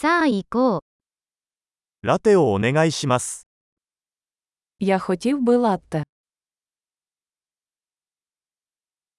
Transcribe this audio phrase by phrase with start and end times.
[0.00, 0.81] さあ行こう。
[2.07, 3.45] ラテをお願いします。
[4.79, 6.03] Я хотів би латте.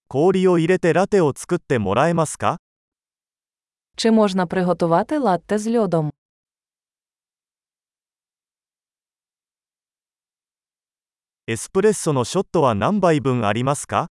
[0.08, 2.58] 氷を入れてラテを作ってもらえますか
[3.96, 6.10] Чи можна приготувати латте з льодом?
[11.46, 14.08] エスプレッソのショットは何杯分ありますか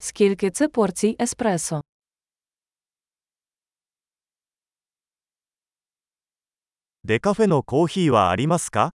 [0.00, 1.80] Скільки це порцій еспресо?
[7.07, 8.91] デカフェのコーヒーはありますか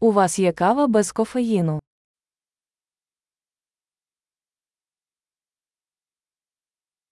[0.00, 1.80] У вас є кава без кофеїну.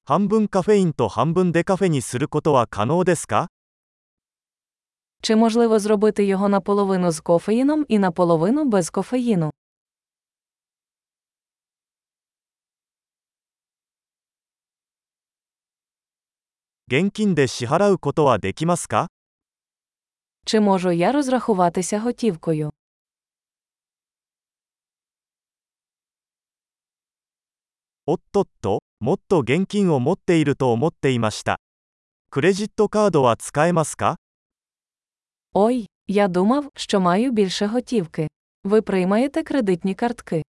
[0.05, 3.49] 半分カフェインと半分デカフェにすることは可能ですか
[5.23, 9.53] Чи можливо зробити його наполовину з кофеїном і наполовину без кофеїну?
[16.89, 19.09] 現金で支払うことはできますか
[20.48, 22.72] Чи можу я розрахуватися готівкою?
[28.06, 31.58] Оттотто, мотто генкін о мотте іру то мотте імашта.
[32.30, 34.16] Кредитто кардо ва цкаемас маска?
[35.54, 38.28] Ой, я думав, що маю більше готівки.
[38.64, 40.44] Ви приймаєте кредитні картки.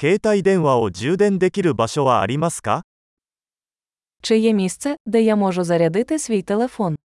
[0.00, 2.82] 携帯電話を充電できる場所はありますか
[4.22, 6.96] Чи є місце, де я можу зарядити свій телефон?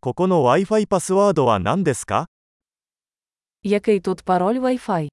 [0.00, 2.26] ここの Wi-Fi パスワードは何ですか
[3.64, 5.08] Який тут пароль Wi-Fi?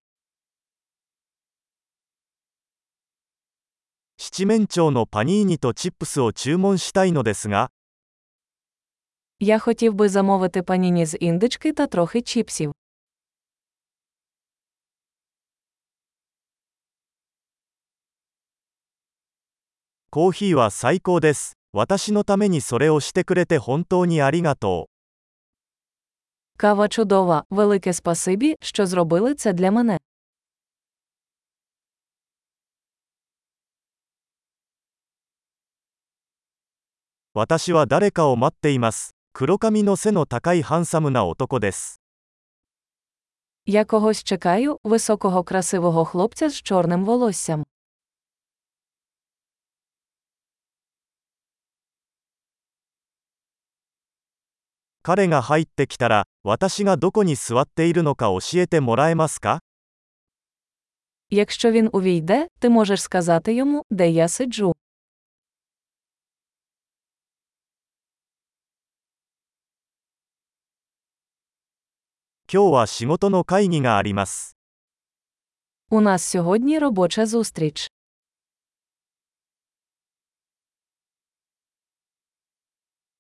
[4.18, 7.70] 七面鳥のパニーニとチップスを注文したいのですが、
[9.45, 12.73] Я хотів би замовити паніні з індички та трохи чіпсів.
[20.11, 20.47] Кофі
[26.57, 27.45] Кава чудова.
[27.51, 29.99] Велике спасибі, що зробили це для мене.
[39.34, 42.02] 黒髪の背の高いハンサムな男です。
[43.66, 47.66] Я когось чекаю, високого красивого хлопця з чорним волоссям.
[55.04, 59.60] 彼が入ってきたら、私がどこに座っているのか教えてもらえますか
[61.30, 64.76] Якщо він увійде, ти можеш сказати йому, де я сиджу.
[72.55, 74.59] 今日は仕事の会議があります。
[75.91, 77.89] У нас сьогодні робоча зустріч.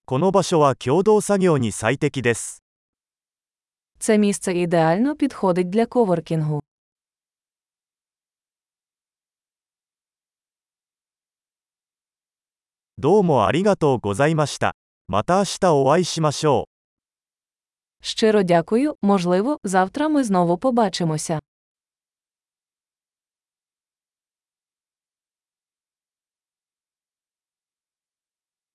[0.05, 2.63] この場所は共同作業に最適です。
[3.99, 6.61] Це місце ідеально підходить для коворкінгу.
[12.99, 14.75] どうもありがとうございました。
[15.09, 16.72] また明日お会いしましょう。
[18.05, 21.41] Щиро дякую, можливо, завтра ми знову побачимося.